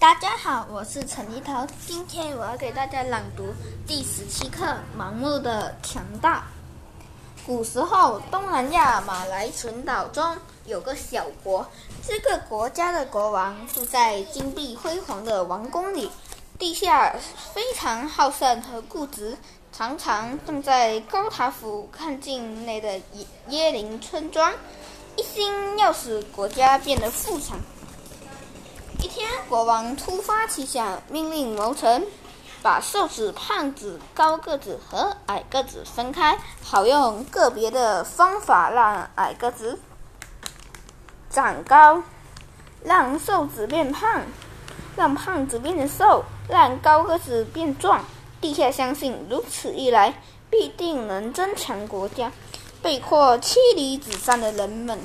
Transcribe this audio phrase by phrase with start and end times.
[0.00, 1.66] 大家好，我是陈一涛。
[1.86, 3.52] 今天我要给大家朗读
[3.86, 4.64] 第十七课
[4.98, 6.38] 《盲目的强大》。
[7.46, 11.66] 古时候，东南亚马来群岛中有个小国，
[12.02, 16.10] 这个国家的国王住在金碧辉煌的王宫里，
[16.58, 17.14] 地下
[17.52, 19.36] 非常好胜和固执，
[19.70, 24.50] 常常站在高塔府看境内的椰椰林村庄，
[25.16, 27.58] 一心要使国家变得富强。
[29.50, 32.06] 国王突发奇想，命令谋臣
[32.62, 39.80] 把瘦子、胖子、高个子和矮个子分开，好用个别的方法让矮个子
[41.28, 42.04] 长高，
[42.84, 44.22] 让瘦子变胖，
[44.94, 48.04] 让胖子变瘦，让高个子变壮。
[48.40, 52.30] 陛下相信，如此一来，必定能增强国家。
[52.80, 55.00] 被迫妻离子散的人们，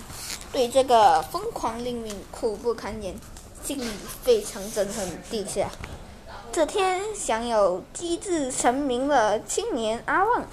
[0.51, 3.19] 对这个疯狂令命苦不堪言。
[3.65, 5.67] 心里非常憎恨地下。
[6.51, 10.43] 这天，享有机智成名的青年阿旺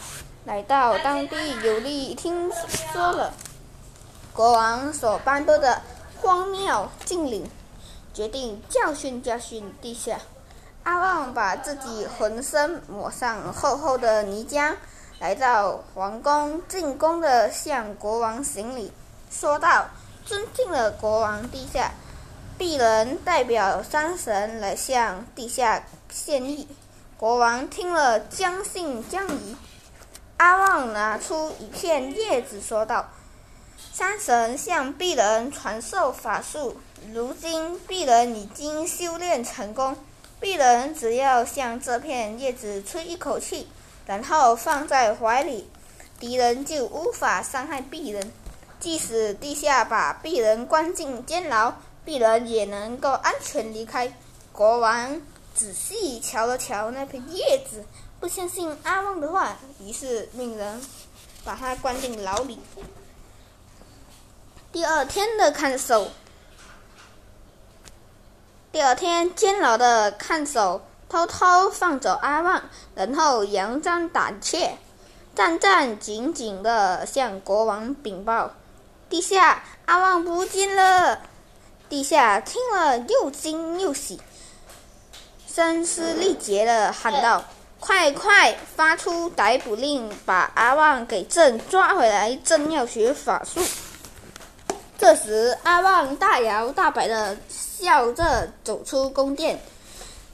[0.47, 2.51] 来到当地游历，听
[2.95, 3.35] 说了
[4.33, 5.83] 国王所颁布的
[6.23, 7.47] 荒谬禁令，
[8.15, 10.19] 决定教训教训地下。
[10.85, 14.75] 阿旺把自己浑身抹上厚厚的泥浆，
[15.19, 18.91] 来到皇宫，进宫的向国王行礼，
[19.31, 19.87] 说道
[20.25, 21.93] ：“尊敬的国王陛下。”
[22.63, 26.69] 鄙人代表山神来向地下献议。
[27.17, 29.57] 国王听了，将信将疑。
[30.37, 33.09] 阿旺拿出一片叶子，说道
[33.93, 36.77] ：“山神向鄙人传授法术，
[37.13, 39.97] 如今鄙人已经修炼成功。
[40.41, 43.67] 鄙人只要向这片叶子吹一口气，
[44.07, 45.69] 然后放在怀里，
[46.21, 48.33] 敌人就无法伤害鄙人。
[48.79, 54.13] 即使地下把鄙人关进监牢。”鄙人也能够安全离开。
[54.53, 55.23] 国王
[55.55, 57.85] 仔细瞧了瞧那片叶子，
[58.21, 60.81] 不相信阿旺的话，于是命人
[61.45, 62.59] 把他关进牢里。
[64.73, 66.09] 第二天的看守，
[68.73, 72.63] 第二天监牢的看守偷偷放走阿旺，
[72.95, 74.79] 然后佯装胆怯，
[75.35, 78.53] 战战兢兢地向国王禀报
[79.11, 81.21] ：“陛下，阿旺不见了。”
[81.93, 84.19] 地下听了又惊又喜，
[85.47, 87.45] 声嘶力竭的喊道
[87.79, 92.35] ：“快快发出逮捕令，把阿旺给朕抓回来！
[92.43, 93.61] 朕要学法术。”
[94.97, 99.61] 这时，阿旺大摇大摆的笑着走出宫殿，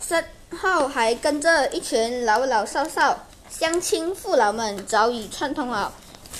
[0.00, 0.24] 身
[0.56, 3.18] 后还跟着一群老老少少、
[3.50, 5.92] 乡亲父老们，早已串通好，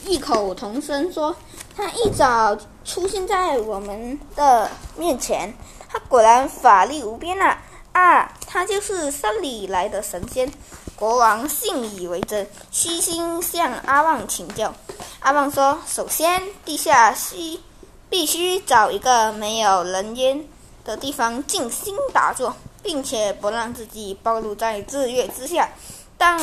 [0.06, 1.34] 异口同声说。
[1.76, 2.56] 他一早
[2.88, 5.52] 出现在我们的面前，
[5.90, 7.58] 他果然法力无边啊！
[7.92, 10.50] 啊，他就是山里来的神仙。
[10.96, 14.72] 国王信以为真，虚心向阿旺请教。
[15.20, 17.60] 阿旺说：“首先，地下需
[18.08, 20.42] 必须找一个没有人烟
[20.82, 25.68] 的地方静心打坐，并且不让自己暴露在日月之下。
[26.16, 26.40] 当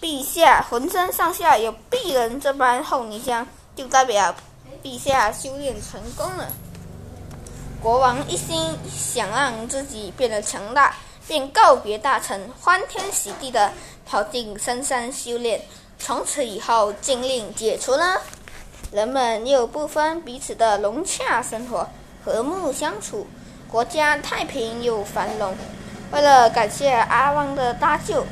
[0.00, 4.32] 陛下浑身上下有鄙人这般厚泥浆，就代表……”
[4.84, 6.52] 陛下修炼成功了。
[7.80, 10.94] 国王一心想让自己变得强大，
[11.26, 13.72] 便告别大臣，欢天喜地的
[14.04, 15.62] 跑进深山修炼。
[15.98, 18.20] 从此以后，禁令解除了，
[18.92, 21.88] 人们又不分彼此的融洽生活，
[22.22, 23.26] 和睦相处，
[23.70, 25.56] 国家太平又繁荣。
[26.12, 28.26] 为了感谢阿旺的搭救，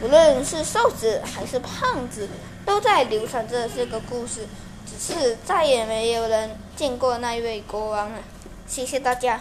[0.00, 2.26] 无论是瘦子还是胖子，
[2.64, 4.46] 都在流传着这个故事。
[4.88, 8.18] 只是再也没有人见过那位国王了。
[8.66, 9.40] 谢谢大家。